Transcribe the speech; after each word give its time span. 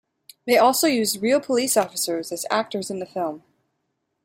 They 0.47 0.57
also 0.57 0.87
used 0.87 1.21
real 1.21 1.39
police 1.39 1.77
officers 1.77 2.31
as 2.31 2.47
actors 2.49 2.89
in 2.89 2.97
the 2.97 3.05
film. 3.05 3.43